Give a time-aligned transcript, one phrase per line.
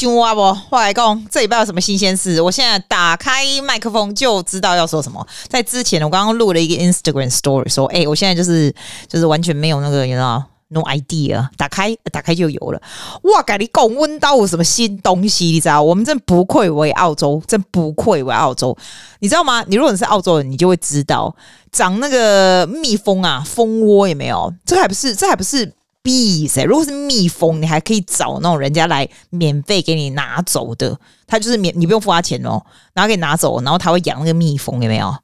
[0.00, 0.40] 凶啊不？
[0.54, 2.40] 话来讲，这礼拜有什么新鲜事？
[2.40, 5.26] 我现在打开麦克风就知道要说什么。
[5.46, 8.74] 在之前，我刚刚录了一个 Instagram Story，说：“哎、我现在就是
[9.06, 11.46] 就是完全没有那个，你知道，no idea。
[11.58, 12.80] 打开打开就有了。
[13.24, 15.46] 哇，改你讲温到有什么新东西？
[15.46, 15.82] 你知道？
[15.82, 18.74] 我们真不愧为澳洲，真不愧为澳洲。
[19.18, 19.62] 你知道吗？
[19.68, 21.36] 你如果你是澳洲人，你就会知道，
[21.70, 24.50] 长那个蜜蜂啊，蜂窝有没有？
[24.64, 25.70] 这还不是，这还不是。”
[26.02, 32.62] bee，如果是蜜蜂，你还可以找那种人家来免费给你拿走的，他就是免，你不用付他钱哦，
[32.94, 35.14] 然后给你拿走，然后他会养那个蜜蜂，有没有？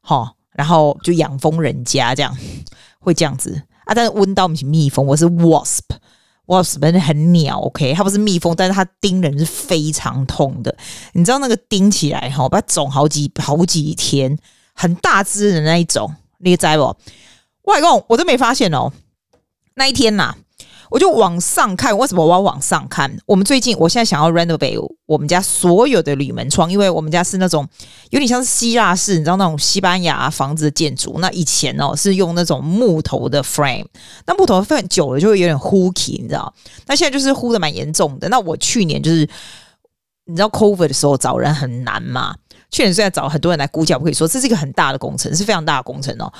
[0.00, 2.36] 好，然后就养蜂人家这样
[2.98, 3.94] 会这样子啊。
[3.94, 10.74] 但是温到我们是蜜蜂，我是 wasp，wasp 本身很鸟，OK，它不是蜜蜂，但是它叮人是非常痛的。
[11.12, 14.38] 你知道那个叮起来哈，把它肿好几好几天，
[14.74, 16.96] 很大只的那一种，你知不？
[17.62, 18.92] 外公，我都没发现哦。
[19.78, 20.34] 那一天呐、
[20.90, 21.96] 我就往上看。
[21.96, 23.16] 为什么我要往上看？
[23.24, 27.66] 我们最近，我现在想要 renovate 我们家所有的铝门窗，因为我们家是那种
[28.10, 31.18] 有点像是希腊式，你知道那种西班牙房子的建筑。
[31.20, 33.86] 那以前哦是用那种木头的 frame，
[34.26, 36.52] 那木头 frame 久了就会有点呼气，你知道？
[36.86, 38.28] 那现在就是呼的蛮严重的。
[38.28, 39.28] 那我去年就是
[40.26, 42.34] 你知道 COVID 的时候找人很难嘛？
[42.70, 46.30] 去年虽然找很多人来估价，我可以说这是一个很大的工程，是非常大的工程哦。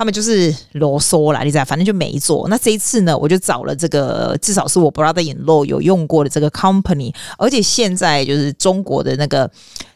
[0.00, 2.48] 他们就是啰嗦啦，你知道，反正就没做。
[2.48, 9.50] 那这一次呢，我就找了这个，至少是我 brother-in-law 有用过的这个 company，而且现在就是中国的那个。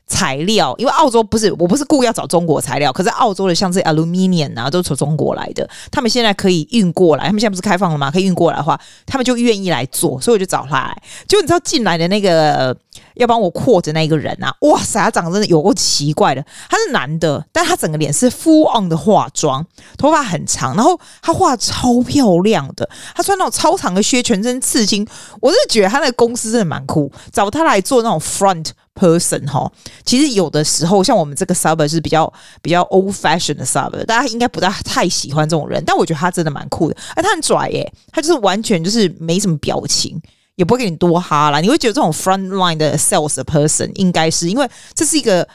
[0.06, 8.10] 材料，因为澳洲不是，我不是故意要找中国材料，可是澳洲的像这 aluminium 啊，都是从中国来的，他们现在可以运过来，他们现在不是开放了吗？
[8.10, 11.02] 可以运过来的话，他们就愿意来做，所以我就找他来。
[11.26, 12.76] 就你知道进来的那个
[13.14, 19.64] 要帮我扩的那个人啊，哇塞，他长得真的有够奇怪的，他是男的，但他整个脸是 full on 的化妆，
[19.96, 25.06] 头发很长，然后他画超漂亮的，他穿那种超长的靴，全身刺青，
[25.40, 28.68] 我是觉得他那个公司真的蛮酷，找他来做那种 front。
[28.94, 29.70] Person 哈，
[30.04, 32.32] 其实有的时候像我们这个 suburb 是比较
[32.62, 40.20] 比较 old fashion 的 suburb，大家应该不大太喜欢这种人，但我觉得他真的蛮酷的，哎，他很拽耶，他就是完全就是没什么表情，
[40.54, 45.46] 也不会给你多哈啦，你会觉得这种 front line 的 sales 的 person 应该是因为这是一个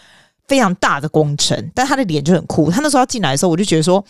[0.50, 4.04] 非常大的工程，但他的脸就很酷，他那时候要进来的时候，我就觉得说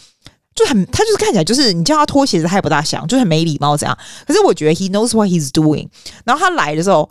[0.56, 3.96] 就很，他就是看起来就是你叫他脱鞋子他也不大想，就很没礼貌这样，
[4.26, 5.88] 可是我觉得 he knows what he's doing，
[6.26, 7.08] 然后他来的时候。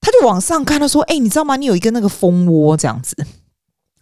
[0.00, 1.56] 他就往上看，他说：“哎、你知道吗？
[1.56, 3.16] 你有一个那个蜂窝这样子。”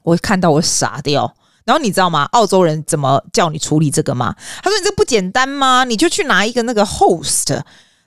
[0.05, 1.35] 我看到我傻掉。
[1.65, 2.25] 然后你知道吗？
[2.33, 4.37] 澳洲人怎么叫你处理这个吗？
[4.63, 5.85] 他说：“你这不简单吗？
[5.85, 7.61] 你就去拿一个那个 host。”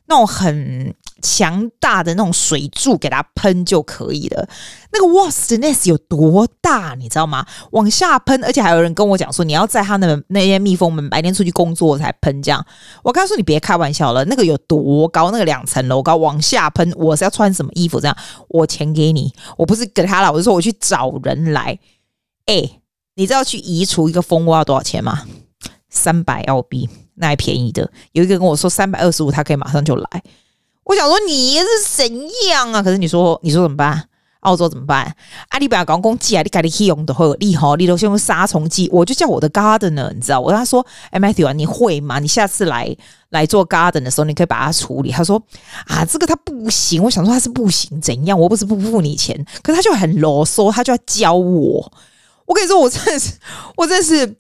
[0.08, 4.48] 那种很强大的那种水柱给它喷就可以了。
[4.92, 7.46] 那个 wasp nest 有多大，你知道吗？
[7.72, 12.66] 往下喷，而且还有人跟我讲说，你要在他那那些蜜蜂们白天出去工作才喷这样。
[13.04, 15.32] 我刚说你别开玩笑了，那个有多高？
[15.32, 18.00] 那个两层楼高，往下喷，我是要穿什么衣服？
[18.00, 21.78] 这样，我钱给你，我不是给他了，我是说我去找人来。
[22.46, 22.80] 哎，
[23.16, 25.24] 你知道去移除一个蜂窝要多少钱吗？
[25.90, 26.90] 三百澳币。
[27.22, 30.24] 那还便宜的，有一个跟我说三百二十五，他可以马上就来。
[30.90, 32.82] 我想说你是怎样啊？
[32.82, 34.06] 可是你说你说怎么办？
[34.40, 35.16] 澳洲怎么办？
[35.50, 38.90] 阿里巴巴讲寄啊，你赶紧去用的会有利好，你都先用杀虫剂。
[38.92, 42.18] 我就叫我的 gardener，你知道，我跟他说，哎，Matthew 啊，你会吗？
[42.18, 42.98] 你下次来
[43.30, 45.12] 来做 garden 的时候，你可以把它处理。
[45.12, 45.40] 他说
[45.86, 47.04] 啊，这个他不行。
[47.04, 48.40] 我想说他是不行，怎样？
[48.40, 51.92] 我不是不付你钱，可是他就很啰嗦，他就要教我。
[52.48, 53.34] 我跟你说，我真的是，
[53.78, 54.36] 我真的是。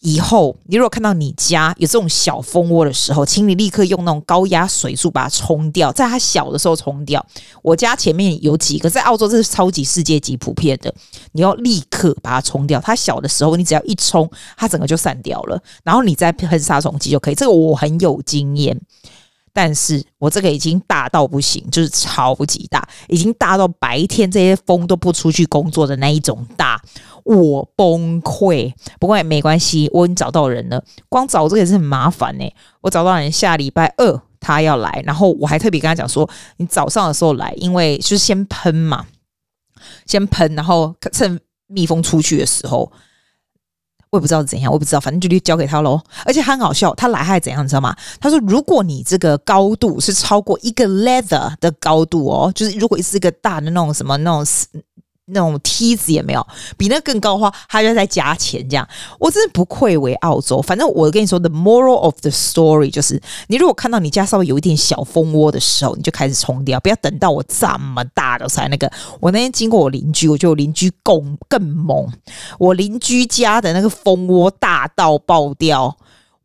[0.00, 7.24] 以后你如果看到你家有这种小蜂窝的时候，请你立刻用那种高压水柱把它冲掉，在它小的时候冲掉。
[7.62, 10.94] 我家前面有几个，在澳洲这是超级世界级普遍的，
[11.32, 12.80] 你要立刻把它冲掉。
[12.80, 17.34] 它小的时候，你只要一冲，它整个就散掉了，然后你再喷杀虫剂就可以。
[17.34, 18.78] 这个我很有经验。
[19.56, 26.78] 但是我这个已经大到不行，就是超级大，已经大到白天这些蜂都不出去工作的那一种大，
[27.24, 28.70] 我崩溃。
[29.00, 30.84] 不过也没关系，我已经找到人了。
[31.08, 32.44] 光找这个也是很麻烦呢。
[32.82, 36.28] 我找到人，下礼拜二他要来，然后我还特别跟他讲说，
[36.58, 39.06] 你早上的时候来，因为就是先喷嘛，
[40.04, 42.92] 先喷，然后趁蜜蜂出去的时候。
[44.10, 46.00] 我也不知道怎样，我不知道，反正就交给他喽。
[46.24, 47.94] 而且很好笑，他来还怎样，你知道吗？
[48.20, 54.46] 他说：“如果你这个高度是超过一个 leather 的高度哦，就是如果是一个大的那种什么那种。”
[55.28, 56.46] 那种梯子也没有，
[56.76, 58.88] 比那更高的话，他就在加钱这样。
[59.18, 60.62] 我真的不愧为澳洲。
[60.62, 68.90] 反正我跟你说，the moral of the story 就是，你如果看到你家稍微有一点小蜂窝的时候，你就开始冲掉，不要等到我这么大的才那个。
[69.20, 72.08] 我那天经过我邻居，我觉得邻居更更猛。
[72.58, 75.96] 我邻居家的那个蜂窝大到爆掉。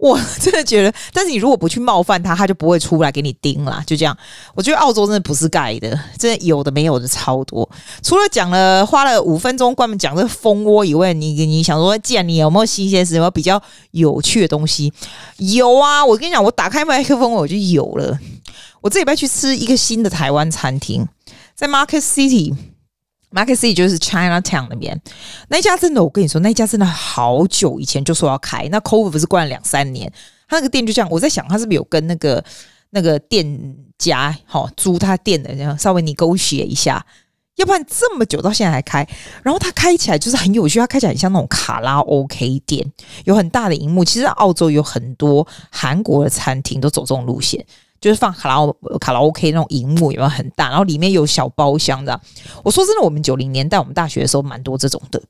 [0.01, 3.83] 我 真的觉得，但是你如果不去冒犯他，他就不会出来给你盯啦。
[3.86, 4.18] 就这样，
[4.56, 7.69] 我觉得澳洲真的不是盖的，真的有的没有的超多。
[8.01, 13.62] 除了讲了花了五分钟关门讲这蜂窝以外，你你想说，既然你有没有新鲜事，有没有比较
[13.92, 14.92] 有趣的东西？
[15.38, 18.18] 有啊，我跟你讲，我打开麦克风我就有了。
[18.81, 21.07] 我这礼拜去吃一个新的台湾餐厅，
[21.54, 22.56] 在 Market City。
[23.31, 25.01] Market City 就是 Chinatown 那边，
[25.48, 30.12] 那家真的，我跟你说，那家真的好久以前就说要开，那 COVID 不是关了两三年，
[30.48, 32.44] 他那个店就这样，我在想他是不是有跟那个
[32.89, 37.06] 那个店家好租他店的，然后稍微 negotiate 一下，
[37.56, 39.07] 要不然这么久到现在还开，
[39.44, 42.86] 然后他开起来就是很有趣，他开起来很像那种卡拉 OK 店，
[43.24, 47.66] 有很大的荧幕，其实澳洲有很多韩国的餐厅都走这种路线。
[48.01, 48.56] 就是放卡拉
[49.00, 52.19] 卡拉 OK 那种荧幕有没有很大，然后里面有小包厢的。
[52.63, 55.21] 我说真的，我们九零年代我们大学的时候蛮多这种的。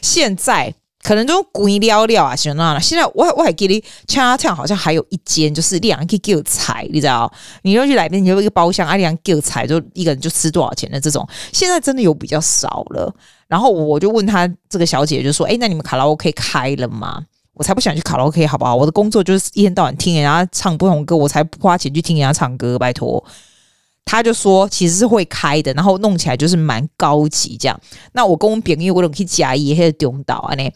[0.00, 0.72] 现在
[1.02, 2.78] 可能都鬼聊聊啊，行了。
[2.80, 7.30] 现在我我还给你 Chinatown 好像还有一间，就是两人可以给我踩，你知道？
[7.62, 11.26] 你就去来边，你有一个包厢，啊，两人给我踩，就一个人就吃多少钱的这种。
[11.52, 13.12] 现在真的有比较少了。
[13.48, 17.24] 然后我就问他这个小姐，就说：“哎，那你们卡拉 OK 开了吗？”
[17.54, 18.74] 我才不想去卡拉 OK，好不好？
[18.74, 23.22] 我的工作就是一天到晚听人家唱不同歌，我才不花钱去听人家唱歌，拜托。
[24.06, 27.80] 他就说其实是会开的，然后弄起来就是蛮高级这样。
[28.12, 30.72] 那我跟我们朋友我都可以加一些中岛啊呢，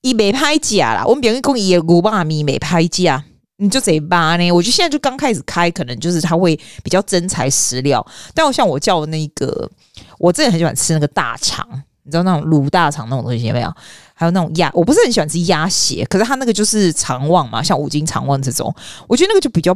[0.00, 1.04] 一没拍假啦。
[1.04, 3.22] 我们朋友讲伊五百米没拍价，
[3.56, 4.52] 你就贼八呢？
[4.52, 8.04] 我觉得现在就刚开始开，可能就是他会比较真材实料。
[8.32, 9.70] 但我像我叫的那个，
[10.18, 11.66] 我真的很喜欢吃那个大肠，
[12.04, 13.74] 你知道那种卤大肠那种东西有没有？
[14.22, 18.72] 还有那种鸭，我不是很喜欢吃鸭血，可是它那个就是肠旺嘛，像五斤肠旺这种，
[19.08, 19.74] 我觉得那个就比较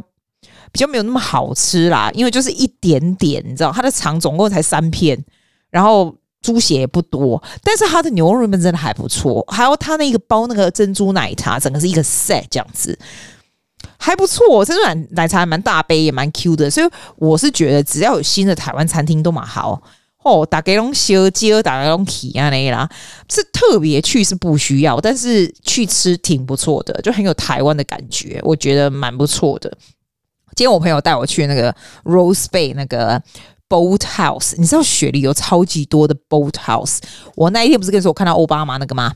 [0.71, 5.21] 比较没有那么好吃啦，因为就是一点点，你知道，它的肠总共才三片，
[5.69, 12.97] 然后猪血也不多，但是它的牛肉面真的还不错，还有它那个包那个珍珠奶茶，整个是一个 set 这样子，
[13.97, 19.81] 还不错，珍珠奶奶茶还蛮大杯，也蛮 Q 的，所以我是觉得只要有新的台湾餐厅都蛮好。
[20.27, 22.89] 哦，打给龙小姐，打给龙体啊那啦，
[23.29, 29.71] 是特别去是不需要，但是去吃挺不错的，就很有台湾的感觉，我觉得蛮不错的。
[30.55, 33.21] 今天我朋友带我去那个 Rose Bay 那个。
[33.69, 36.99] Boat House，你知道雪梨有超级多的 Boat House。
[37.35, 39.13] 我那一天不是跟你说我看到奥巴马那个吗？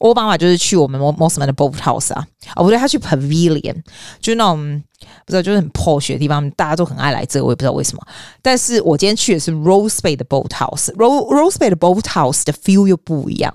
[0.00, 3.82] 奥巴马就是去我们 Mosman 的 Boat House 啊，哦不对，他去 Pavilion，
[4.20, 4.82] 就是那种
[5.24, 8.06] 不知道就是很破雪的地方，大家都很爱来这，我也不知道为什么。
[8.42, 13.54] 但是我今天去的是 Rose Bay 的 Boat House，Rose Rose Bay 的 Boat House 的 feel 又不一样。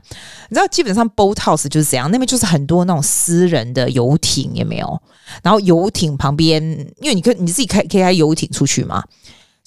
[0.50, 5.02] 你知道基本上 Boat House 就是怎样，那边就是很多那种私人的游艇，有没有？
[5.44, 6.64] 然后游艇旁边，
[7.02, 9.04] 因为你可你自己开可以开游艇出去嘛。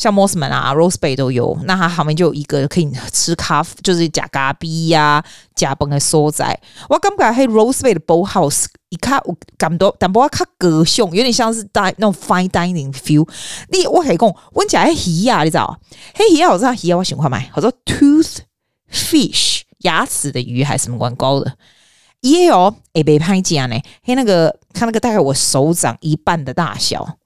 [0.02, 6.60] 像 Mossman 啊，Rose Bay 都有，那它旁边就有一个可以吃咖啡，就是加咖啡呀、加饭的所在。
[6.88, 13.28] 我感觉喺 Rose Bay 的 Boat House 一卡有感到，但不过较高尚，有点像是带那种 fine dining feel。
[13.68, 15.78] 你我可以讲，我讲迄鱼啊，你知道？
[16.16, 18.38] 迄鱼啊，我知道鱼啊，我喜欢买，好多 tooth
[18.90, 21.52] fish 牙齿的鱼还是什么关高的，
[22.22, 23.80] 也有诶，被拍价呢？
[24.02, 27.18] 嘿，那个看那个大概我手掌一半的大小。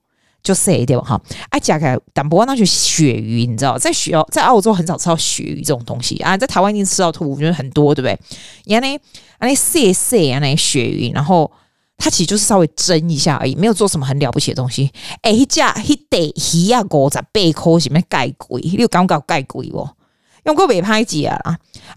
[0.46, 1.20] 就细一点哈，
[1.50, 8.16] 哎，加开，但不过那就鳕鱼，你知道，在学在澳洲很少吃到鳕鱼这种东西啊，在台湾已经吃到吐，我觉得很多，对不对？
[8.66, 8.96] 然后呢，
[9.38, 11.50] 啊，那细细啊，那鳕鱼，然后
[11.98, 14.92] 它其实就是稍微蒸一下而已，没有做什么很了不起的东西。
[15.22, 18.60] 哎，一架一得鱼啊，五十八块什么盖贵？
[18.62, 19.88] 你有感觉介贵不？
[20.46, 21.38] 用过没拍几啊？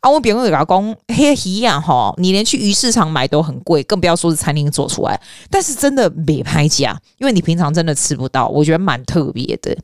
[0.02, 5.20] 啊，我别人给他讲，黑鱼啊，哈，你连去鱼市场买都很贵，更不要说是餐厅做出来。
[5.50, 9.78] 但是真的没拍价，因为你平常真的吃不到，我觉得蛮特别的。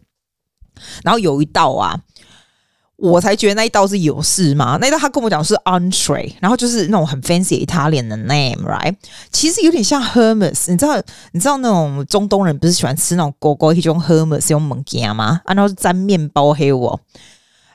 [1.04, 2.00] 然后有一道啊，
[2.98, 4.78] 我才觉得那一道是有事吗？
[4.80, 8.96] 那一道他跟我讲是 entree，然后就是那种很 fancy Italian 的 name，right？
[9.32, 10.96] 其实有点像 hermes，你知道？
[11.34, 15.42] 你知道那种中东人不是喜欢吃那种狗狗一种 hermes 用蒙夹吗？
[15.46, 17.00] 啊，然后沾面包黑我。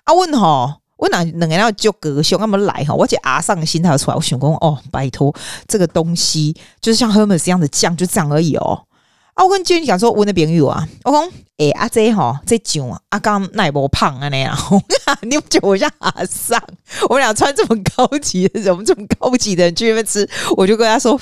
[0.04, 5.34] 啊问吼，我哪两个要就隔胸，他们来哈，我姐阿上的心态出来，我想讲哦，拜托，
[5.66, 8.84] 这个东西就是像 Hermes 一样的酱，就这样而已哦。
[9.32, 14.54] 啊，我跟娟讲说，我那朋友啊，我讲，诶阿姐哈，这酱啊，阿刚那也不胖啊那样，
[15.22, 16.62] 你不觉得我像阿上？
[17.08, 21.18] 我们俩穿这么高级的人，我们这么高级的人去那边吃，我就跟他说，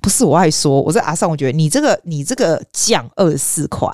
[0.00, 3.88] 不是我爱说，我说阿上，我觉得你这个你这个酱二十四块。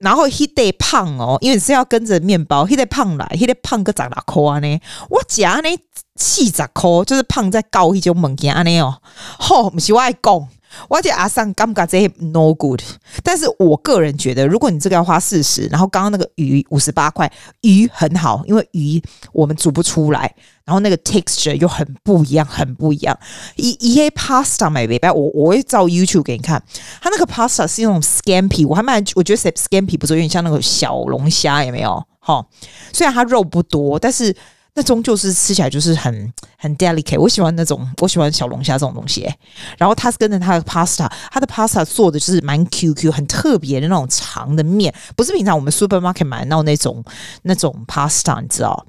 [0.00, 4.80] 然后他得胖哦，因为是要跟着面包，他得胖来，他得胖个十六块呢。
[5.08, 5.68] 我讲呢
[6.16, 9.00] 七十箍，就是胖在高一种物件安尼哦。
[9.38, 10.48] 吼，毋是我爱讲，
[10.88, 12.80] 我觉得阿桑感觉这些 no good，
[13.22, 17.30] 但是我个人觉得，如果你这个要花四十，然后刚刚那个鱼五十八块，
[17.62, 20.34] 鱼很好，因为鱼我们煮不出来，
[20.64, 23.18] 然后那个 texture 又很不一样，很不一样。
[23.56, 26.62] 一一些 pasta 买别白，我我会照 YouTube 给你看，
[27.00, 32.04] 它那个 pasta 是那种 scampi，我还蛮我觉得 scampi 不是有点像那个小龙虾，有没有？
[32.20, 32.46] 哈，
[32.92, 34.34] 虽然它肉不多，但是。
[34.74, 39.28] 那终究是吃起来就是很很 delicate，我喜欢那种，我喜欢小龙虾这种东西。
[39.76, 47.04] 然后它是跟着它的 pasta，它的 pasta 做的就是蛮 QQ，很特别的那种长的面，不是平常我们 supermarket 买到那种
[47.42, 48.86] 那种 pasta，你知道？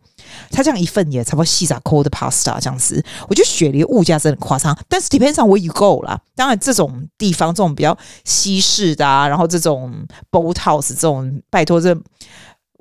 [0.52, 3.04] 它这样一份也差不多细仔扣的 pasta 这样子。
[3.28, 6.18] 我觉得雪梨物价真的夸张，但是 depends on where you go 啦。
[6.36, 9.92] 当然这种地方这种比较西式的啊，然后这种
[10.30, 11.98] boathouse 这种，拜托这。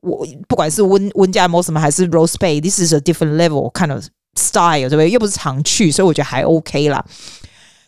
[0.02, 4.04] 我不管是温温家某什么还是 Rose Bay，this is a different level kind of
[4.34, 5.10] style，对不对？
[5.10, 7.04] 又不是常去，所以我觉得还 OK 啦。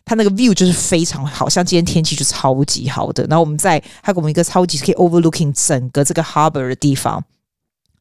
[0.05, 3.25] 它那个 view 就是非常好，像今天天气就超级好的。
[3.31, 7.25] 然后我们在它给我们一个超级可以 overlooking 整个这个 harbor 的地方，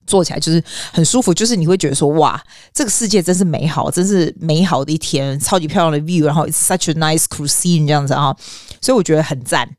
[0.07, 8.35] 坐起来就是很舒服，就是你会觉得说哇，这个世界真是美好，真是美好的一天，超级漂亮的 view，然后 it's such a nice cuisine 这样子啊，
[8.81, 9.77] 所以我觉得很赞。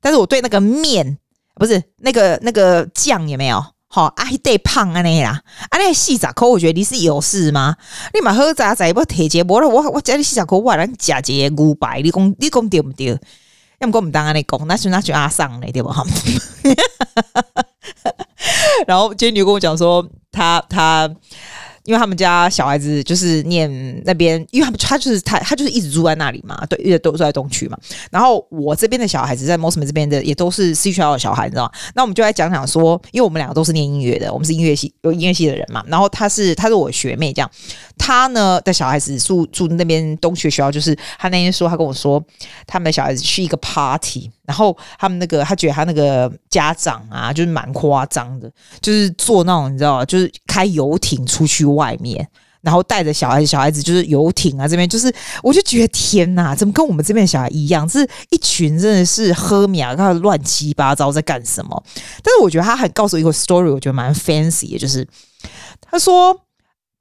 [0.00, 1.18] 但是我对那个面。
[1.58, 3.64] 不是那个那个酱有没有？
[3.90, 7.74] 好、哦，还得胖啊那啦，啊那细杂口，我觉得你是有事吗？
[8.12, 13.18] 你嘛喝杂杂不铁节，我我我家里细杂口，我让假节五百，你讲你讲对不对？
[13.78, 15.88] 要么讲唔当安尼讲，那是那就阿桑嘞，对不？
[15.88, 16.04] 哈
[18.86, 21.10] 然后今天你跟我讲说，他他。
[21.88, 27.78] 因为他们家小孩子就是念那边，因为他们他就是他他就是一直住在那里嘛，对，一直都住在东区嘛。
[28.10, 31.72] 然后我这边的小孩子在 Mosman 这边的也都是西学校的小孩，你知道吗？
[31.94, 35.82] 那我们就来讲讲说，因为我们两个都是念音乐的，我们是音乐系有音乐系的人嘛。
[35.86, 37.50] 然后他是他是我学妹这样，
[37.98, 42.22] 他呢的小孩子住住那边东区学校，就是他那天说他跟我说，
[42.66, 44.30] 他们的小孩子去一个 party。
[44.46, 48.50] 然后他们那个，他觉得他那个家长啊，就是蛮夸张的，
[48.80, 50.02] 就是坐那种你知道？
[50.06, 52.26] 就是开游艇出去外面，
[52.62, 57.86] 然后带着小孩子，小孩子就是游艇啊这边，就是我就觉得天哪，怎么跟我们这边的小孩一样？
[57.86, 61.84] 这是一群真的是喝苗，他乱七八糟在干什么？
[62.22, 65.06] 但是我觉得他还告诉一个 story，我觉得蛮 fancy 的，就是
[65.82, 66.34] 他说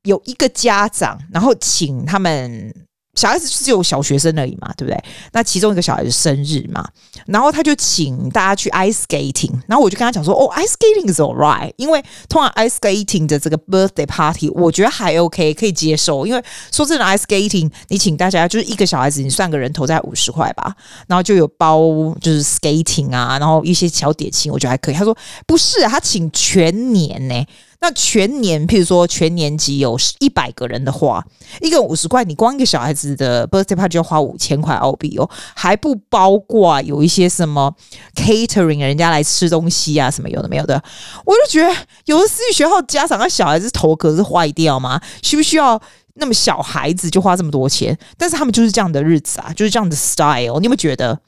[0.07, 2.73] 有一个家长，然后请他们。
[3.17, 5.03] 小孩子只有小学生而已嘛，对不对？
[5.31, 6.87] 那其中一个小孩子生日嘛，
[7.25, 11.99] 然后他就请大家去 ice skating，然后我就跟他讲说，哦，ice skating is alright，因为
[12.29, 16.27] 通常 ice skating 的这个 birthday party，我觉得还 OK，可以接受。
[16.27, 20.75] 因为说真的，ice skating 你请大家就是一个小孩子，你算个人头在五十块吧，
[21.07, 21.81] 然后就有包
[22.21, 24.93] 就是 skating 啊，然后一些小点心，我觉得还可以。
[24.93, 27.43] 他说不是啊，他请全年呢。
[27.79, 31.23] 那全年，譬如说全年级有一百个人的话，
[31.61, 37.73] 一个五十块，你光一个小孩子的 birthday party 就要花五千块澳币哦，还不包括有一些什么
[38.15, 40.81] catering，人家来吃东西啊，什么有的没有的。
[41.23, 41.73] 我就觉得，
[42.05, 44.99] 有的私立学校家长和小孩子头壳是坏掉吗？
[45.21, 45.79] 需不需要
[46.15, 47.97] 那么小孩子就花这么多钱？
[48.17, 51.19] 但是他们就是这样的日子啊，就是这样的 style，你有没有觉得？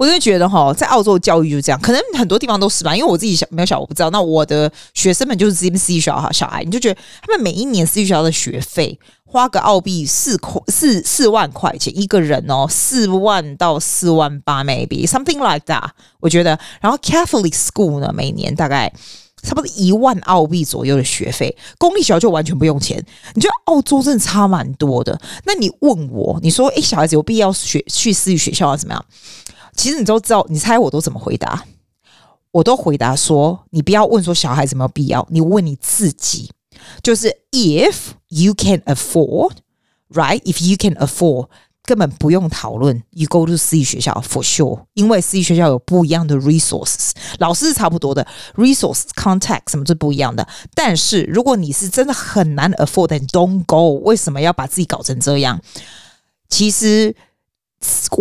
[0.00, 2.96] 我就觉得哈，在澳洲教育就是这样，可能很多地方都是吧。
[2.96, 4.08] 因为我自己小没有小，我不知道。
[4.08, 15.90] 那我的学生们就是这边私立学校哈，小孩你就觉得他们每一年私立学校的学费花个澳币四块四四万块钱一个人哦，四万到四万八，maybe something like that。
[16.20, 18.90] 我觉得，然后 Catholic school 呢，每年大概
[19.42, 23.04] 差不多一万澳币左右的学费，公立学校就完全不用钱。
[23.34, 25.20] 你觉得澳洲真的差蛮多的？
[25.44, 28.76] 那你问我，你说，诶，小孩子有必要学去私立学校啊？
[28.78, 29.04] 怎么样？
[29.80, 31.64] 其实你都知道，你猜我都怎么回答？
[32.50, 36.50] 我都回答说，你不要问说小孩子有没有必要，你问你自己，
[37.02, 37.94] 就是 if
[38.28, 39.52] you can afford,
[40.12, 40.42] right?
[40.42, 41.46] If you can afford，
[41.82, 50.46] 根本不用讨论，you go to 私立学校 for sure，因为私立学校有不一样的 resources，老师是差不多的，resource contact 什么是不一样的。
[50.74, 53.94] 但是如果你是真的很难 afford，then don't go。
[54.04, 55.58] 为什么要把自己搞成这样？
[56.50, 57.16] 其实。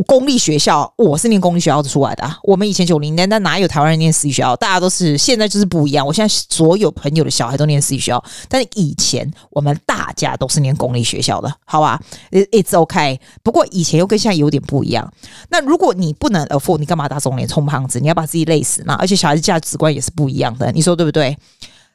[0.06, 2.24] 公立学校，我是念公立学校出来的。
[2.24, 4.56] 啊我们以前九零年代哪有台湾人念私立学校？
[4.56, 6.06] 大家都是现在就是不一样。
[6.06, 12.00] 我现在所有朋友的小孩都念私立学校，但是以前我们大家都是念公立学校的，好吧
[12.32, 13.20] ？It's OK。
[13.44, 15.12] 不过以前又跟现在有点不一样。
[15.50, 18.00] 那如果你不能 afford，你干嘛打肿脸充胖子？
[18.00, 18.96] 你要把自己累死嘛？
[18.96, 21.38] 而且小孩子价值观也是不一样的，你说对不对？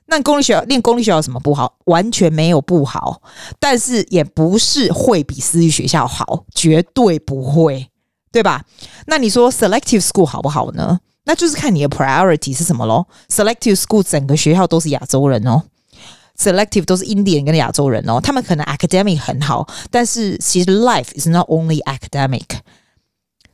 [0.06, 1.76] 那公立学校念公立学校有什么不好？
[1.86, 3.22] 完全没有不好，
[3.58, 7.88] 但是也不是会比私立学校好，绝对不会，
[8.30, 8.64] 对吧？
[9.06, 11.00] 那你说 selective school 好不好呢？
[11.24, 13.08] 那就是看你的 priority 是什么咯。
[13.30, 15.62] selective school 整个学校都是亚洲人哦
[16.38, 22.44] ，selective 都是印第安跟亚洲人哦，他们可能 academic 很好，但是其实 life is not only academic。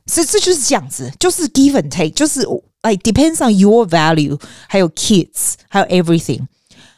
[0.05, 2.45] 所以这就是这样子，就是 give and take，就是
[2.83, 6.47] like depends on your value，还有 kids，还有 everything。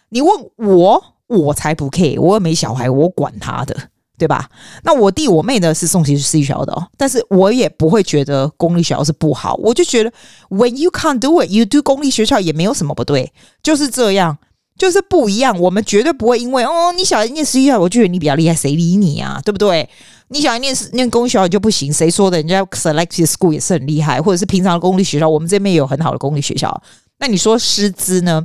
[0.10, 3.90] 你问我，我才不 care，我又没小孩，我管他的。
[4.16, 4.48] 对吧？
[4.84, 9.56] 那我弟我妹呢是送去私立学校的哦，但是我也不会觉得公立学校是不好。
[9.56, 10.14] 我就觉得
[10.50, 14.38] ，when you can't do it, you do 公立学校也没有什么不对，就是这样，
[14.78, 15.60] 就是不一样。
[15.60, 19.40] 我们绝对不会因为哦，你小孩念私立校，我觉得你比较厉害，谁理你啊？
[19.44, 19.88] 对不对？
[20.30, 22.38] 你小孩念念公立学校就不行，谁说的？
[22.38, 26.82] 人家 selective school 也是很厉害，或者是平常的公立学校，我们这边也有很好的公立学校。
[27.20, 28.44] 那你说师资呢？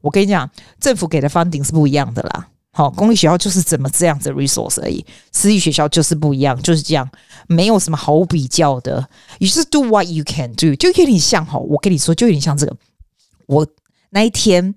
[0.00, 0.50] 我跟你讲，
[0.80, 2.48] 政府给的 funding 是不一样的啦。
[2.72, 7.08] 好，公立学校就是怎么这样子 resource 而已，私立学校就是不一样，就是这样，
[7.46, 9.08] 没有什么好比较的。
[9.38, 12.76] You just do what you can do，就有点像哈，我跟你说，就有点像这个，
[13.46, 13.66] 我
[14.10, 14.74] 那一天。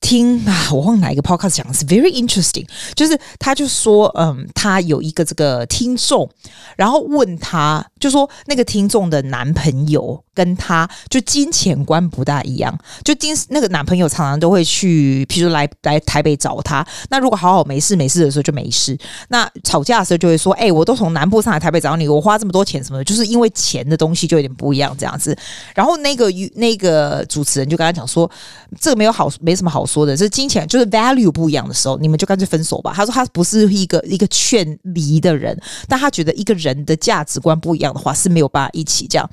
[0.00, 6.28] 听啊，我忘了哪一个 podcast 讲的是 very interesting，就是他就说，嗯，他有一个这个听众，
[6.76, 25.36] 然后问他，就说那个听众的男朋友跟他就金钱观不大一样，就金那个男朋友常常都会去，譬如来来台北找他，那如果好好没事没事的时候就没事，那吵架的时候就会说，哎、我都从南部上来台北找你，我花这么多钱什么的，就是因为钱的东西就有点不一样这样子。
[25.74, 28.28] 然后那个那个主持人就跟他讲说，
[28.80, 32.92] 这个没有好没什么好说的，是金钱就是 value 不一样的时候，你们就干脆分手吧。
[32.94, 39.28] 他说他不是一个一个劝离的人，但他觉得一个人的价值观不一样的话是没有办法一起这样。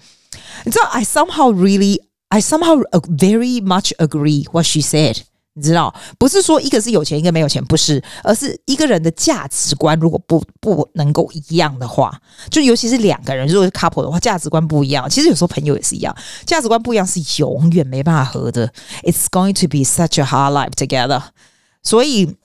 [0.66, 2.00] 你知道，I somehow really,
[2.30, 2.82] I somehow
[3.18, 5.20] very much agree what she said。
[5.58, 12.16] 你知道，不是说一个是有钱，一个没有钱，不是，而是一个人的价值观如果不不能够一样的话，
[12.52, 15.10] 就尤其是两个人如果是 couple 的话，价值观不一样。
[15.10, 18.72] 其实有时候朋友也是一样，价值观不一样是永远没办法合的。
[19.02, 21.24] It's going to be such a hard life together。
[21.82, 22.36] 所以。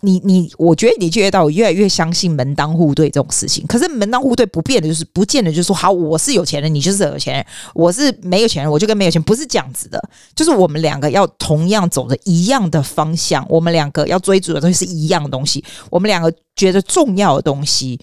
[0.00, 3.66] 你你，我觉得你觉得我越来越相信门当户对这种事情。
[3.66, 10.02] 可是门当户对不变的，就是不见得就是说，好，我是有钱人，你就是有钱人；我是没有钱人，我就跟没有钱，不是这样子的。
[10.34, 17.98] 就是我们两个要同样走着一样的方向，我们两个要追逐的东西是一样的东西，我们两个觉得重要的东西，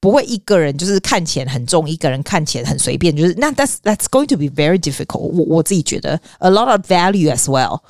[0.00, 3.14] 不会一个人就是看钱很重，一个人看钱很随便。
[3.14, 5.18] 就是那 that's that's going to be very difficult。
[5.18, 7.80] 我我自己觉得 a lot of value as well。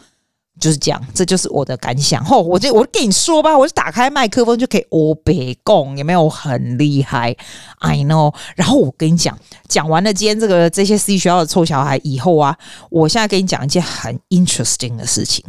[0.60, 2.24] 就是这样，这就是我的感想。
[2.24, 7.36] 吼，我就我跟你说吧，我就打开麦克风就可以欧北共，有没有很厉害
[7.80, 8.32] ？I know。
[8.54, 9.36] 然后我跟你讲，
[9.68, 12.56] 讲完了今天这个这些私立学校的臭小孩以后啊，
[12.88, 15.44] 我现在跟你讲一件很 interesting 的事情。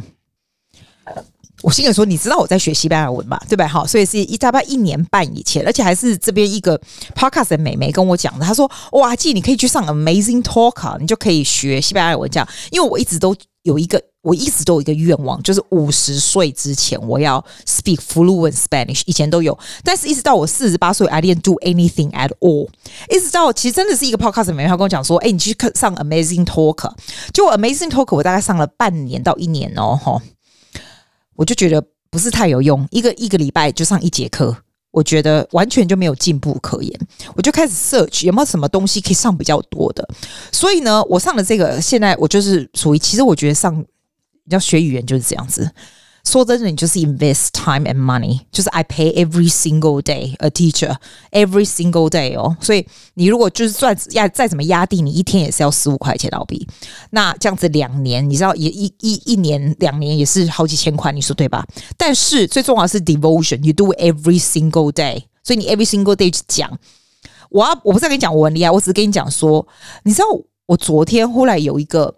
[1.62, 3.40] 我心里说，你知道我在学西班牙文吧？
[3.48, 3.66] 对吧？
[3.66, 6.78] 好，所以是一大概一年半以前，而且还是这边一个
[7.14, 8.44] podcast 的美眉跟我讲的。
[8.44, 14.02] 她说：“哇，季，你可以去上 Amazing Talker，你就可以学西班牙文。”这样，因为我一直都有一个。
[14.26, 19.02] 我一直都有一个愿望，就是五十岁之前我要 speak fluent Spanish。
[19.06, 22.68] 以前都有，但是一直到我四十八岁，I didn't do anything at all。
[23.08, 26.92] 一直到其实真的是一个 podcast 里面，他跟我讲说：“哎、你去上 Amazing Talk。”
[27.32, 30.20] 就 Amazing Talk，我大概上了半年到一年哦，吼，
[31.36, 34.56] 我就觉得不是太有用，一个一个礼拜就上一节课，
[34.90, 36.92] 我觉得完全就没有进步可言。
[37.36, 40.04] 我就开始 search 有没有什么东西可以上比较多的。
[40.50, 43.84] 所以呢，我上了这个，现在我就是属于，其实我觉得上。
[44.46, 45.70] 你要学语言就是这样子，
[46.24, 50.96] 说真的，你就是 invest time and money，就是 I pay every single day a teacher
[51.30, 52.56] every single day 哦。
[52.60, 56.66] 所以你如果就是算压再怎么压低，你一天也是要十五块钱澳币。
[57.10, 61.64] 那这样子两年，你知道也一一一年两年也是好几千块，你说对吧？
[61.96, 65.24] 但是最重要的是 devotion，you do every single day。
[65.44, 66.76] 所以你 every single day 去讲，
[67.50, 69.66] 我要我不是跟你讲我很厉害，我只是跟你讲说，
[70.04, 70.24] 你知道
[70.66, 72.16] 我昨天忽然有一个。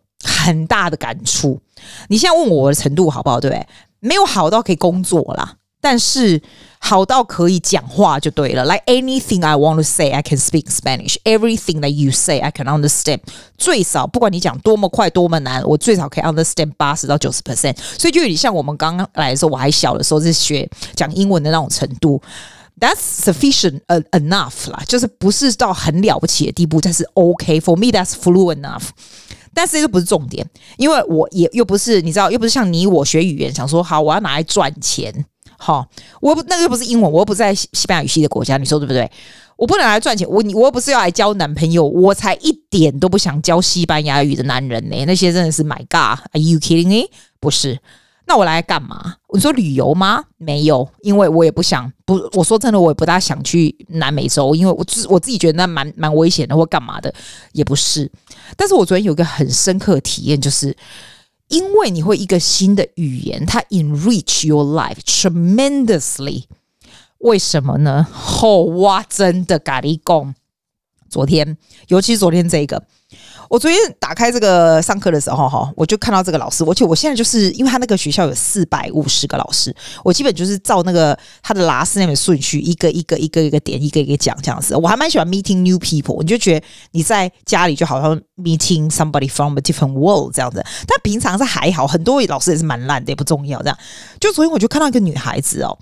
[0.49, 1.61] 很大的感触。
[2.09, 3.39] 你现在问我的程度好不好？
[3.39, 3.67] 对不对？
[4.01, 6.41] 没有好到可以工作啦，但是
[6.79, 8.65] 好到可以讲话就对了。
[8.65, 11.17] Like anything I want to say, I can speak Spanish.
[11.25, 13.21] Everything that you say, I can understand.
[13.57, 17.77] 最少不管你讲多么快多么难，我最少可以 understand 八十到九十 percent。
[17.99, 22.23] 所以就有点像我们刚刚来的时候，我还小的时候是学讲英文的那种程度。
[22.81, 23.81] That's sufficient
[24.13, 27.91] enough 啦，就是不是到很了不起的地步，但是 OK for me.
[27.91, 28.91] That's fluent enough.
[29.59, 35.13] 但是又不是重点，因为我也又不是你知道，又不是像你我学语言，想说好我要拿来赚钱，
[35.59, 35.85] 好，
[36.21, 39.11] 我不那个又不是英文，我又不在西班牙语系的国家，你说对不对？
[39.57, 47.09] 我不能来赚钱，我我又不是要来交男朋友，我才一点都不想交西班牙语的男人呢，那些真的是 My God，Are you kidding me？
[47.41, 47.81] 不是。
[48.29, 49.17] 那我来干嘛？
[49.33, 50.23] 你说旅游吗？
[50.37, 52.17] 没有，因为我也不想不。
[52.35, 57.13] 我说真的，我也不大想去南美洲，因为我自我自己觉得那蛮蛮危险的，或干嘛的，
[57.53, 58.13] 也不是。
[58.55, 60.77] 但是我昨天有个很深刻的体验，就是
[61.49, 66.45] 因为你会一个新的语言，它 enrich your life tremendously。
[67.21, 68.07] 为什么呢？
[68.43, 70.35] 哦哇，真的咖喱贡。
[71.09, 72.85] 昨天，尤其是昨天这个。
[73.49, 76.63] 我昨天打开这个上课的时候，哈，我就看到这个老师。
[76.65, 84.77] 而且我现在就是因为他那个学校有四百五十个老师，我基本就是照那个他的拉丝那边顺序，一个一个一个一个点，一个一个讲这样子。
[84.77, 90.63] 我还蛮喜欢 meeting new people，你就觉得你在家里就好像 meeting somebody from a different world 这样子。
[90.87, 93.61] 但平常是还好，很多老师也是蛮烂的，也不重要。
[93.63, 93.79] 这样，
[94.21, 95.79] 就昨天我就看到一个女孩子哦，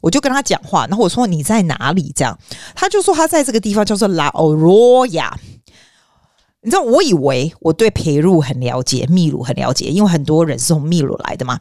[0.00, 2.12] 我就跟她讲话，然后我说你在哪里？
[2.16, 2.38] 这样，
[2.74, 5.30] 她就说她在这个地方叫做 La Oroya。
[6.62, 11.58] 你知道，我以为我对培鲁很了解，秘鲁很了解，因为很多人是从秘鲁来的嘛。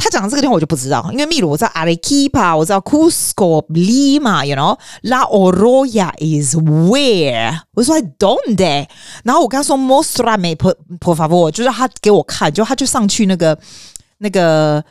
[0.00, 7.62] 他讲的这个地方我就不知道，因为秘鲁我知道 Arequipa，我知道 Cusco、Lima，you know，La Oroya is where？
[7.74, 8.86] 我说 don't，
[9.24, 13.58] 然后我跟他说 Mostrame por por favor，就是他给我看，就他就上去那个
[14.18, 14.84] 那个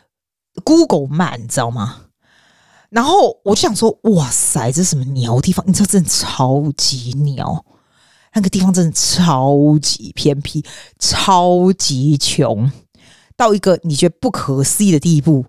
[0.66, 2.02] Google Map，你知道吗？
[2.90, 5.64] 然后我就想说，哇塞，这是什么鸟地方？
[5.66, 7.64] 你知道，真的超级鸟。
[8.38, 10.64] 那个地方真的超级偏僻，
[11.00, 12.72] 超级穷，
[13.36, 15.44] 到一个你觉得不可思议的地步。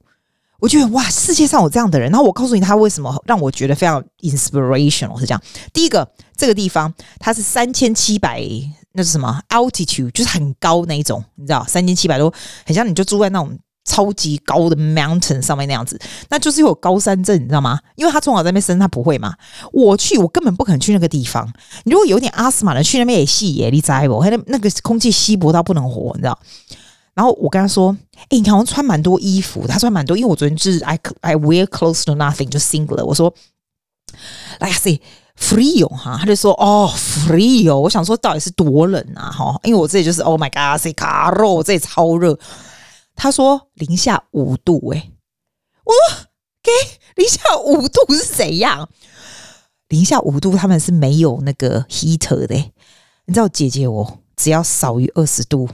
[0.58, 2.10] 我觉得哇，世界上有这样的人。
[2.10, 5.42] 然后我告诉你，他为什么让我觉得非常 inspirational 是这样。
[5.74, 8.42] 第一个，这个地方它是三千七百，
[8.92, 12.32] 那是什么 altitude，就是很高那一种，你知道，三千七百多，
[12.64, 13.58] 很像你就住在那种。
[13.88, 15.98] 超级高的 mountain 上面那样子，
[16.28, 17.80] 那就是有高山症，你知道吗？
[17.96, 19.34] 因为他从小在那边生，他不会嘛。
[19.72, 21.50] 我去，我根本不可能去那个地方。
[21.86, 24.22] 如果有点阿斯玛的，去那边也吸野，你知不？
[24.24, 26.38] 那那个空气稀薄到不能活，你知道？
[27.14, 27.96] 然后我跟他说
[28.28, 33.02] ：“哎、你看我穿蛮多衣服，他穿蛮多，因为我昨天就是 I I wear close to nothing 就 single。
[33.04, 33.32] 我说
[34.60, 35.00] 来呀，say
[35.36, 37.76] frio 哈，他就说哦，freeo。
[37.76, 39.32] 我想说到底是多冷啊？
[39.32, 42.38] 哈，因为我这里就是 Oh my God，say caro，我这里超热。”
[43.20, 45.10] 他说零下五度，哎，
[45.84, 46.26] 我说
[46.62, 46.70] 给
[47.16, 48.88] 零下五度是怎样？
[49.88, 52.54] 零下五度他们是没有那个 heater 的，
[53.24, 55.68] 你知道姐姐我只要少于二十度，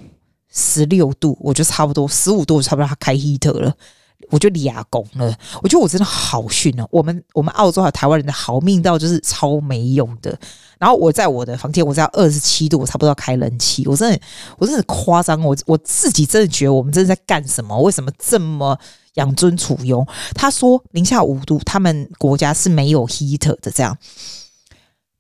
[0.51, 3.77] 十六度我就差不多，十五度我差不多他开 heater 了。
[4.31, 6.87] 我就立功了，我觉得我真的好逊哦。
[6.91, 10.39] 我们我们澳洲和台湾人的好命到就是超没用的。
[10.79, 13.87] 然后我在我的房间，我只要二十七度，我差不多要开冷气。
[13.87, 14.21] 我真的，
[14.59, 15.41] 我真的夸张。
[15.43, 17.81] 我我自己真的觉得我们这是在干什么？
[17.81, 18.79] 为什么这么
[19.15, 20.07] 养尊处优？
[20.35, 23.71] 他说零下五度，他们国家是没有 heater 的。
[23.71, 23.97] 这样，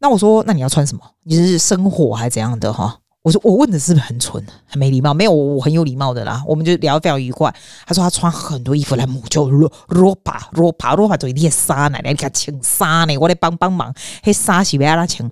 [0.01, 1.03] 那我说，那你要穿什么？
[1.23, 2.73] 你是生火还是怎样的？
[2.73, 2.99] 哈。
[3.25, 5.15] 我说我问的是不是很蠢，很没礼貌？
[5.15, 6.45] 没有，我很有礼貌的啦。
[6.47, 7.53] 我们就聊得非常愉快。
[7.87, 13.95] 他说他穿很多衣服来母就罗罗帕罗帕罗帕做一件纱呢，来给他请纱呢，我来帮帮忙。
[14.23, 15.29] 嘿，纱是不要他请。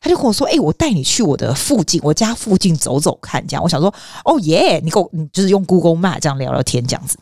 [0.00, 3.94] 他就跟我说：“哎、欸，我带你去我的附近，我家附近走走看。”这样，我想说
[4.26, 7.16] ：“哦耶，你给我，你就是用 Google Map 这样聊聊天，这样子。”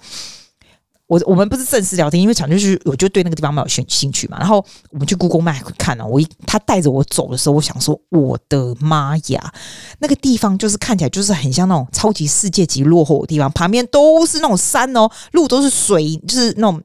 [1.11, 4.39] 我我们不是正式聊天，因为讲就是我就对那个地方没有兴兴趣嘛。
[4.39, 9.53] 然后我们去 Google Map 看了，我一他带着我走的时候，我想说我的妈呀，
[9.99, 16.81] 那个地方就是看起来就是很像那种超级世界级落后的地方，旁边都是那种山哦，路都是水，就是那种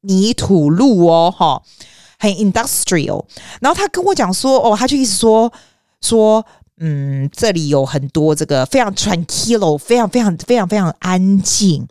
[0.00, 1.62] 泥土路哦，哈，
[2.18, 3.26] 很 industrial。
[3.60, 5.52] 然后他跟我讲说，哦，他就意思说
[6.00, 6.42] 说，
[6.78, 11.86] 嗯，这里有很多这个非常 tranquil，非常非常非常非常安静。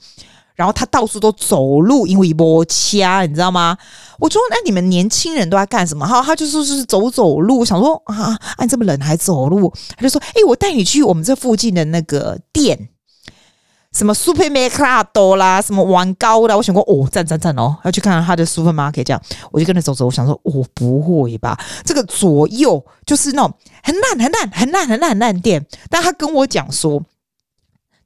[0.56, 3.78] 然后他到处都走路，因为没车，你知道吗？
[4.20, 7.66] 我说：“那你们年轻人都在干什么？”哈，他就说是走走路。
[7.66, 9.74] 想说啊，你这么冷还走路？
[9.98, 12.88] 他就说：“哎，我带你去我们这附近的那个店，
[13.92, 20.06] 什么 supermarket 啦，什么玩高的。”我想过：“哦，赞赞赞哦，要去看看他的 supermarket。”这样，我就跟着走走。
[20.06, 21.60] 我想说：“我、不会吧？
[21.84, 27.04] 这个左右就是那种很烂、很烂、很烂、很烂、很烂店。”但他跟我讲说。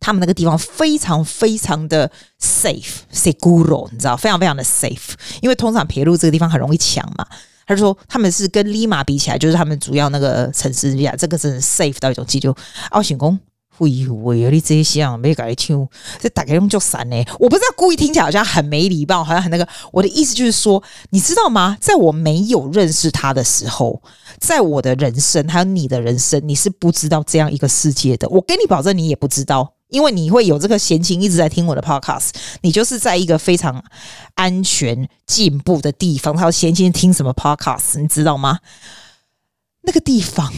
[0.10, 2.10] 他们那个地方非常非常的
[2.42, 5.14] safe，seguro，你知道，非常非常的 safe。
[5.40, 7.26] 因为通常培鲁这个地方很容易抢嘛。
[7.68, 12.56] 他就说他们是跟利马比起来，就是他们主要那个城市呀，这个真的 safe 到一种程度。
[12.90, 13.40] 奥选工，
[13.78, 15.88] 会会有你这些想没改听，
[16.20, 17.24] 这打开用就散呢。
[17.38, 19.68] 我不知道故意听起来好像很没礼貌，好像很那个。
[19.92, 21.78] 我的意思就是说，你知道吗？
[21.80, 24.02] 在我没有认识他的时候，
[24.40, 28.28] 在我的人生还有你的人生，你是不知道这样一个世界的。
[28.30, 29.76] 我跟你保证，你也不知道。
[29.90, 32.30] 因为你会有这个闲情一直在听我的 podcast，
[32.62, 33.84] 你就是在一个非常
[34.36, 36.36] 安全进步的地方。
[36.36, 38.60] 他有闲情听什么 podcast，你知道吗？
[39.82, 40.52] 那个地方，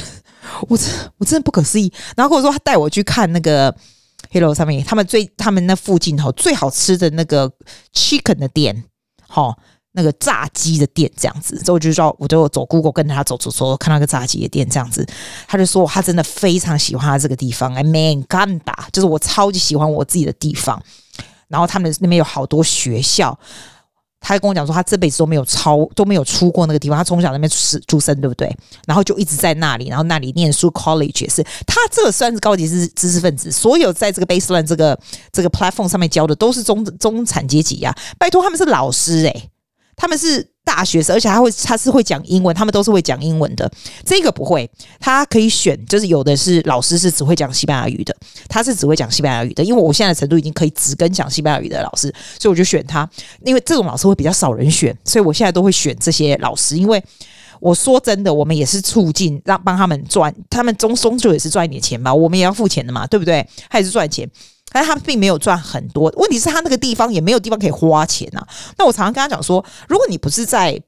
[0.68, 1.92] 我真我真的不可思议。
[2.16, 3.74] 然后或者说他带我去看那个
[4.30, 7.50] Hello 上面，他们最他们那附近哈最好吃的那个
[7.94, 8.84] chicken 的店，
[9.26, 9.56] 哈。
[9.96, 15.04] 那个炸鸡的店这样子，所以我就说，我就走 Google 跟着他走走走，看到个炸鸡的店这样子，
[15.48, 20.80] 他就说他真的非常喜欢他这个地方，哎，man 干吧，就是我超级喜欢我自己的地方。
[21.48, 23.38] 然后他们那边有好多学校，
[24.20, 28.54] 他还跟我讲说，他这辈子都没有超都没有出过那个地方，他从小那边出出生，对不对？
[28.86, 31.42] 然后就一直在那里，然后那里念书，college 也是。
[31.66, 34.98] 他这算是高级知知识分子，所有在这个 baseline 这个
[35.30, 37.96] 这个 platform 上面教的都是中中产阶级呀、啊。
[38.18, 39.50] 拜托，他们是老师诶、
[39.96, 40.46] 他们是。
[40.66, 43.70] 大学生，而且他会，他是会讲英文，他们都是会讲英文的。
[44.04, 48.12] 这个不会，他可以选，就是有的是老师是只会讲西班牙语的，
[48.48, 49.62] 他是只会讲西班牙语的。
[49.62, 53.08] 因为我现在的程度已经可以只跟讲西班牙语的老师，所以我就选他。
[53.44, 56.76] 因为这种老师会比较少人选，所以我现在都会选这些老师。
[56.76, 57.00] 因为
[57.60, 63.48] 我说真的，我们也是促进让帮他们赚，他们终终究也是赚一点钱吧，我们也要付钱的嘛，对不对？
[63.70, 64.28] 他也是赚钱。
[64.72, 68.48] 但是他并没有赚很多，问题是他那个地方也没有地方可以花钱呐、啊。
[68.78, 70.80] 那我常常跟他讲说，如果你不是在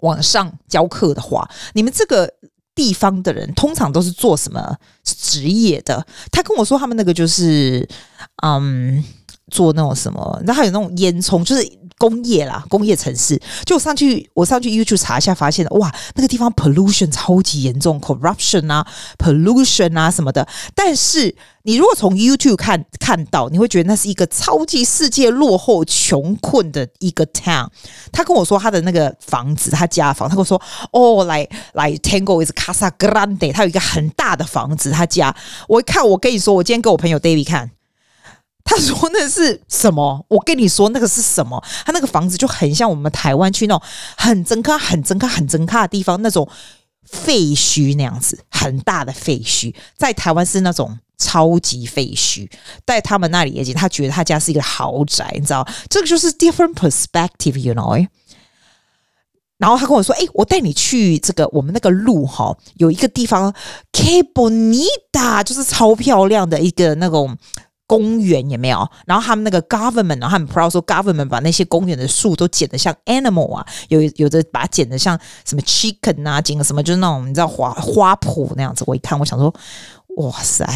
[0.00, 2.32] 网上教课的话，你们这个
[2.74, 6.06] 地方的人通常都是做什么职业的？
[6.30, 7.86] 他跟我说，他们那个就是
[8.42, 9.04] 嗯，
[9.52, 11.80] 做那种什么，然后还有那种烟囱，就是。
[11.98, 18.84] 工业啦，工业城市，就我上去，我上去 YouTube 查一下，发现哇，那个地方 pollution 超级严重，corruption 啊
[19.18, 20.48] ，pollution 啊什么的。
[20.74, 27.68] 但是你如果从 YouTube 看看到，你会觉得那是一个超级世界落后、穷困的一个 town。
[28.10, 30.60] 他跟我说他的那个房子，他家房，他跟我说
[30.90, 35.32] 哦，来来 Tango is Casa Grande，他有一个很大的房子，他家。
[35.68, 37.70] 我一看，我跟你说，我今天跟我朋友 David 看。
[38.64, 40.24] 他说那是什么？
[40.28, 41.62] 我跟你说那个是什么？
[41.84, 43.82] 他那个房子就很像我们台湾去那种
[44.16, 46.48] 很真卡、很真卡、很真卡的地方，那种
[47.04, 49.74] 废墟那样子，很大的废墟。
[49.98, 52.48] 在台湾是那种超级废墟，
[52.86, 55.66] 在他们那里也，他觉得他家是一个豪宅，你知道？
[55.90, 58.06] 这个就是 different perspective，you know？
[59.58, 63.52] 然后他跟我说：“哎，我带你去这个我们那个路哈，有一个地方
[63.92, 67.36] ，Que bonita，就是超漂亮的一个那种。”
[67.92, 78.82] 公园也没有，然后他们那个 government，然后他们 proud 说 government 把那些公园的树都剪得像 animal 啊，有有的把它剪得像什么 chicken 啊，剪个什么就是那种你知道花花圃那样子。
[78.86, 79.54] 我一看，我想说，
[80.16, 80.66] 哇塞，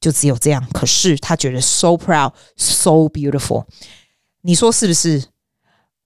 [0.00, 0.66] 就只有这样。
[0.72, 3.64] 可是他觉得 so proud，so beautiful，
[4.42, 5.22] 你说是不是？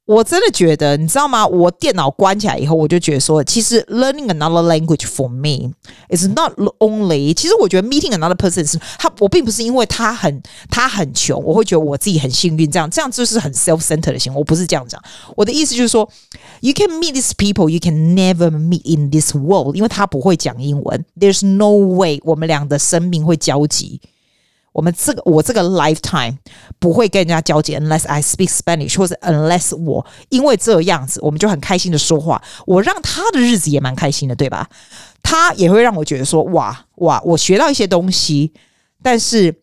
[0.07, 1.47] 我真的觉得，你知道吗？
[1.47, 5.73] 我电脑关起来以后，我就觉得说，其实 learning another language for me
[6.09, 7.33] is not only。
[7.33, 14.39] 其实我觉得 meeting another person 是他，我并不是因为他很他很穷，我会觉得我自己很幸运，这样这样就是很 self-centered 的行为。
[14.39, 15.01] 我不是这样讲，
[15.37, 16.11] 我的意思就是说
[16.61, 24.01] ，you can meet these people you can never meet in this world，因为他不会讲英文，there's no way 我们俩的生命会交集。
[24.73, 26.37] 我们这个我这个 lifetime
[26.79, 32.41] 不会跟人家交接，unless I speak Spanish，或者 unless 我因为这样子，我们就很开心的说话。
[32.67, 34.69] 我让他的日子也蛮开心的，对吧？
[35.23, 38.53] 他也会让我觉得说，哇哇，我学到一些东西。
[39.03, 39.63] 但是，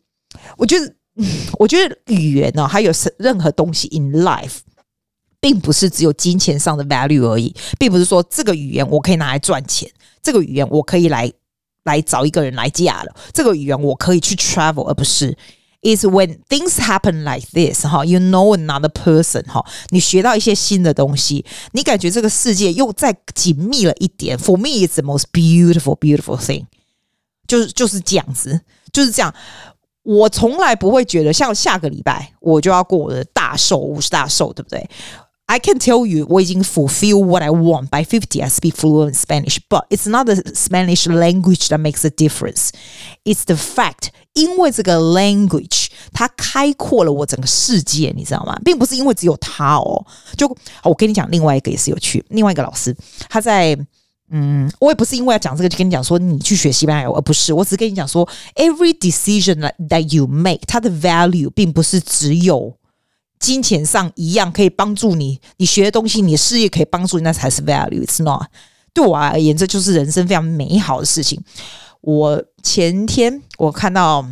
[0.57, 0.93] 我觉得，
[1.57, 4.57] 我觉得语言呢，还有任何东西 in life，
[5.39, 9.89] 并不是只有金钱上的 value 而已，并不是说这个语言我可以拿来赚钱，
[10.21, 11.31] 这个语言我可以来。
[11.87, 15.35] 来找一个人来嫁了，这个语言我可以去 travel，而不是。
[15.83, 24.35] Is when things happen like this，哈，you know another person，哈，你学到一些新的东西，你感觉这个世界又再紧密了一点。
[24.37, 26.65] For me, it's the most beautiful, beautiful thing，
[27.47, 29.33] 就是就是这样子，就是这样。
[30.01, 34.89] 我从来不会觉得，像下个礼拜我就要过我的大寿，五十大寿，对不对
[35.46, 37.88] ？I can tell you，我已经 fulfill what I want.
[37.88, 42.10] By fifty, I speak fluent Spanish, but it's not the Spanish language that makes a
[42.10, 42.70] difference.
[43.24, 48.58] It's the fact，因为这个 language 它开阔了我整个世界，你知道吗？
[48.64, 50.06] 并不是因为只有它哦。
[50.38, 50.48] 就
[50.84, 52.24] 我跟你讲，另外一个也是有趣。
[52.30, 52.96] 另外一个老师，
[53.28, 53.76] 他在
[54.30, 62.74] 嗯，我也不是因为要讲这个就跟你讲说你去学西班牙语，而不是，我只是跟你讲说，every decision that that you make，它的 value 并不是只有。
[63.39, 68.03] 金钱上一样可以帮助你，你学的东西，你的事业可以帮助你，那才是 value。
[68.05, 68.47] It's not
[68.93, 71.39] 对我而言，这就是人生非常美好的事情。
[72.01, 74.27] 我前天我看到，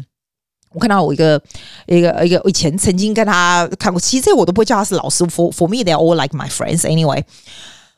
[0.72, 1.42] 我看到我一个
[1.86, 5.24] 一个一个以前曾经跟他看过，其实这我都不会叫他是老师。
[5.26, 6.82] For for me, they're all like my friends.
[6.82, 7.24] Anyway，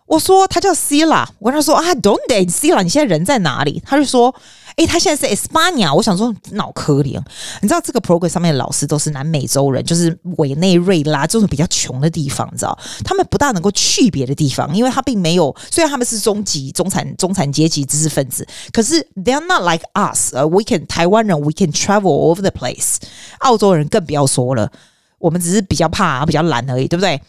[0.08, 2.82] 我说他叫 Sila，我跟他说啊，Don't they Sila？
[2.82, 3.82] 你现在人在哪里？
[3.86, 4.34] 他就说。
[4.78, 7.20] 诶，他现在是 Espana，我想说脑壳灵。
[7.64, 12.78] 你知道这个 program 上面的老师都是南美洲人，就是委内瑞拉这种比较穷的地方，你知道？
[13.04, 15.56] 他们不大能够去别的地方，因为他并没有。
[15.72, 20.32] 虽然他们是中级、中产、中产阶级知识分子，可是 they are not like us。
[20.36, 22.98] 呃，we can 台湾人，we can travel over the place。
[23.40, 24.72] 澳洲人更不要说了，
[25.18, 27.20] 我们只是比较怕、比较懒而已，对不对？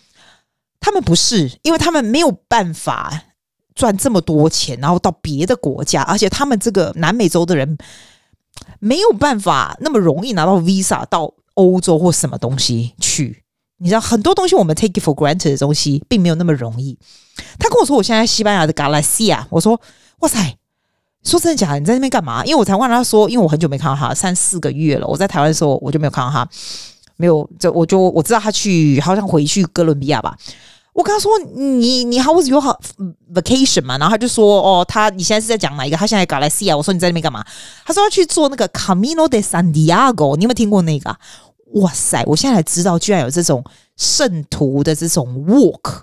[0.80, 3.24] 他们不是，因为他们没有办法。
[3.74, 7.78] 赚这么多钱，然后到别的国家，而且他们这个南美洲的人
[8.80, 13.44] 没有办法那么容易拿到 visa 到欧洲或什么东西去，
[13.76, 16.98] 你知道很多东西我们 take it for granted 的东西，并没有那么容易。
[17.56, 19.80] 他跟我说，我现在西班牙的 Galicia，我说
[20.18, 20.58] 哇塞，
[21.22, 21.78] 说真的假的？
[21.78, 22.44] 你在那边干嘛？
[22.44, 25.06] 因为我才问他说，因为我很久没看到他，三四个月了。
[25.06, 26.48] 我在台湾的时候我就没有看到他，
[27.18, 30.34] 没有就我就我知道他去，好像回去哥伦比亚吧。
[30.94, 32.60] 我跟他说，你你 How was your
[33.32, 33.98] vacation 嘛？
[33.98, 35.96] 然后他就说，哦，他你现在是在讲哪一个？
[35.96, 36.76] 他现在 Galicia。
[36.76, 37.44] 我说你在那边干嘛？
[37.84, 41.16] 他说要去做那个 Camino de Santiago，你有没有听过那个？
[41.74, 42.24] 哇塞！
[42.26, 43.62] 我现在才知道，居然有这种
[43.96, 46.00] 圣徒的这种 walk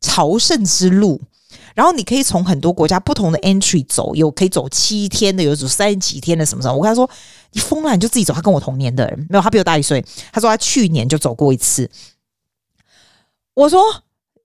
[0.00, 1.20] 朝圣之路。
[1.74, 6.74] 然后你可以从很多国家不同的 entry 走，有可以走七天的，有走三十几天的，什么什么。
[6.74, 7.08] 我跟他说
[7.52, 10.04] ：“你疯了，你就自己走。”他跟我同年的人，没有，他比我大一岁。
[10.32, 11.90] 他说他去年就走过一次。
[13.54, 13.80] 我说：“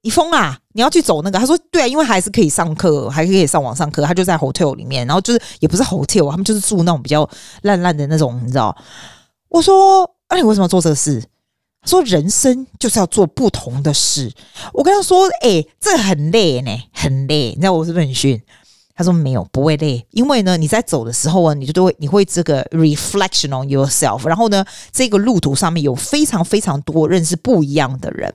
[0.03, 0.59] 你疯啊！
[0.73, 4.03] 你要去走那个？”他说：“对啊，因为还是可以上课，还可以上网上课。
[4.03, 7.29] 他就在 hotel 里面，然后就是也不是 hotel，他们就是住那种比较
[7.63, 8.75] 烂烂的那种，你知道？”
[9.49, 10.09] 我说。
[10.29, 11.23] 那、你为什么做这个事？
[11.81, 14.29] 他说人生就是要做不同的事。
[14.73, 18.43] 我跟他说：“哎、这很累呢，很累。”你知道我是不是很逊？
[18.97, 24.27] 他说：“没有，不会累，因为呢，你在走的时候啊，你就都会你会这个 reflection on yourself。
[24.27, 28.33] 然后呢，这个路途上面有非常非常多认识不一样的人。”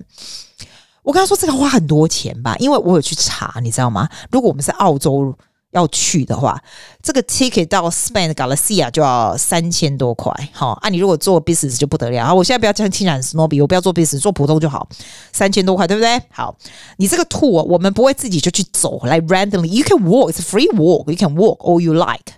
[1.02, 2.54] 我跟他说：“这个花很多钱吧？
[2.58, 4.08] 因为我有去查，你知道吗？
[4.30, 5.34] 如果我们是澳洲。”
[5.72, 6.62] 要去的话，
[7.02, 10.32] 这个 ticket 到 Spain Galicia 就要三千多块。
[10.52, 12.24] 好，啊，你如果做 business 就不得了。
[12.24, 14.88] 啊，我现在不要讲听讲 snobby，我不要做 business，做普通就好。
[15.32, 16.22] 三千多块，对不对？
[16.30, 16.56] 好，
[16.98, 22.34] 你这个 tour 我们不会自己就去走来、like、randomly，you can walk，it's free walk，you can walk all you like。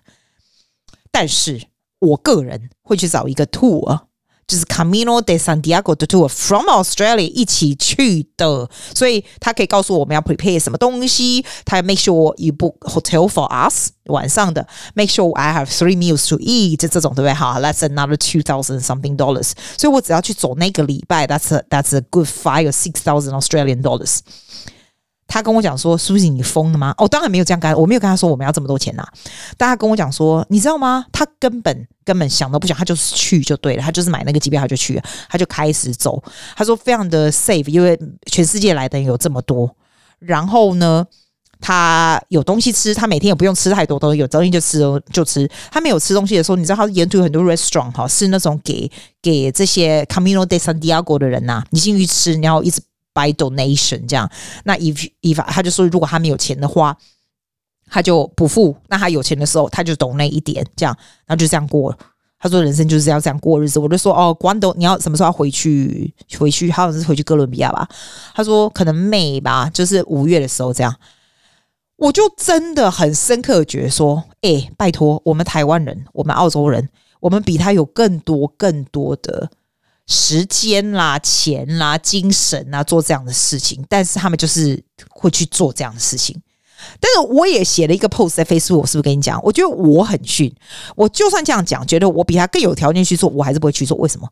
[1.11, 1.65] 但是
[1.99, 4.01] 我个人会去找一个 tour。
[4.48, 13.30] 就是 Camino de Santiago 的 tour from Australia 一起去的，所以他可以告诉我们要 prepare 什么东西，他要 make sure you book hotel
[13.30, 17.34] for us 晚上的，make sure I have three meals to eat 这种对不对？
[17.34, 24.22] 好，that's another two thousand something dollars，所以我只要去走那个礼拜，that's a, that's a good five or six thousand Australian dollars。
[25.35, 29.13] 他跟我讲说：“Susie，你疯了吗？”哦，当然没有这样干，我没有跟他说我们要这么多钱呐、啊。
[29.57, 31.05] 但他跟我讲说：“你知道吗？
[31.11, 36.23] 他根本根本想都不想，他就是去就对了，他就是买那个机票，他就去了，他就开始走。
[36.55, 37.99] 他说非常的 safe，因为
[38.31, 39.69] 全世界来的人有这么多。
[40.21, 41.05] 然后呢，
[41.61, 44.79] 他有东西吃，他每天也不用吃太多东西，有东西就吃
[45.13, 45.51] 就吃。
[45.73, 48.89] 他没有吃东西的时候，你知道他沿途很多 restaurant 哈，是那种给
[49.21, 52.81] 给这些 Camino de Santiago 的人呐、你进去吃，然后一直。”
[53.15, 54.29] By donation 这样，
[54.65, 56.95] 那 if if 他就说，如果他没有钱的话，
[57.87, 58.77] 他就不付。
[58.89, 61.97] 那他有钱的时候，他就 donate 一点，这样，然后就这样过。
[62.39, 63.79] 他说人生就是要这样过日子。
[63.79, 66.13] 我就说哦，Cuando 你要什么时候回去？
[66.39, 67.89] 回去好像是回去哥伦比亚吧？
[68.35, 70.95] 他说可能没吧，就是五月的时候这样。
[71.97, 76.89] 我就真的很深刻觉得说，哎、拜托，我们台湾人，我们澳洲人，
[77.21, 79.49] 我们比他有更多更多的。
[80.07, 86.41] 时间啦、钱啦、精神啦，做这样的事情，但是他们就是会去做这样的事情。
[87.01, 89.41] 但是我也写了一个 post 在 Facebook，我是不是跟你讲？
[89.43, 90.55] 我觉得我很逊，
[90.95, 93.97] 我就算这样讲，觉得我比他更有条件去做，我还是不会去做。
[93.97, 94.29] 为什么？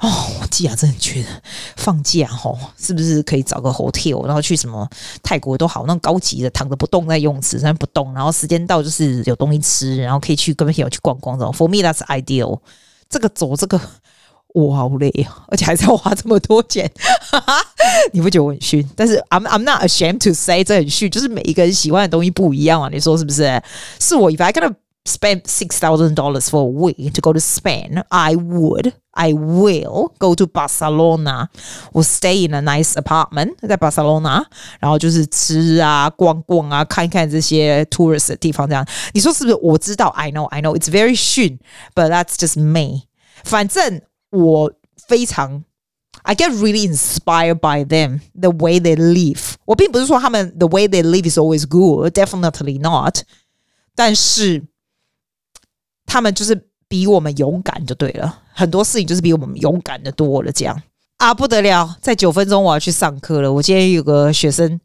[0.00, 0.08] 哦，
[0.40, 1.28] 我季亚真的觉得
[1.76, 4.88] 放假吼，是不是可以找个 hotel，然后去什么
[5.24, 11.52] 泰国都好，那种高级的，躺着不动在游泳池上不动，然后时间到就是有东西吃，然后可以去跟朋友去逛逛这种。
[11.52, 12.60] For me that's ideal。
[13.10, 13.80] 这个走这个。
[14.57, 16.87] 我好累啊，而且还是要花这么多钱，
[18.11, 18.87] 你不觉得我很逊？
[18.95, 23.59] 但是 I'm I'm not ashamed to say 这很逊，就是每一个人喜欢的东西不一样啊，你说是不是？
[23.99, 28.35] 是我 if I gonna spend six thousand dollars for a week to go to Spain, I
[28.35, 31.49] would, I will go to Barcelona.
[31.91, 34.45] We'll stay in a nice apartment 在 Barcelona，
[34.79, 39.55] 然后就是吃啊、逛逛啊、看一看这些 tourist 的地方，这样你说是不是？
[39.63, 41.57] 我知道，I know, I know, it's very 逊，
[41.95, 43.07] but that's just me。
[43.43, 44.03] 反正。
[44.30, 44.72] 我
[45.06, 45.64] 非常
[46.22, 49.54] ，I get really inspired by them the way they live。
[49.64, 53.22] 我并不是说他们 the way they live is always good, definitely not。
[53.94, 54.64] 但是
[56.06, 60.52] 他们就是比我们勇敢就对了，很多事情就是比我们勇敢的多了。
[60.52, 60.82] 这样
[61.18, 63.52] 啊，不得了，在九分钟我要去上课了。
[63.52, 64.80] 我今天有个学生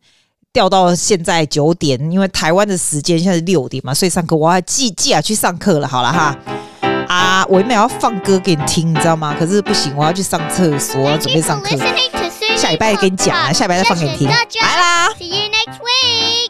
[0.52, 5.88] 调到现在九点，因为台湾的时间现在是六点嘛，所以上课我要记记啊去上课了。
[5.88, 6.38] 好了哈。
[7.14, 9.36] 啊，我原本要放歌给你听，你知道吗？
[9.38, 11.78] 可是不行，我要去上厕所，我要准备上课。
[12.57, 14.28] 下礼拜跟你讲啊，下礼拜再放给你听。
[14.28, 14.36] 来
[14.78, 15.09] 啦。
[15.20, 16.43] See you next week.